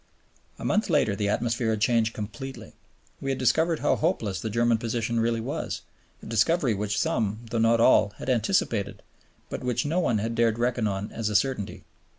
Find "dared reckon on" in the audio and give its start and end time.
10.33-11.11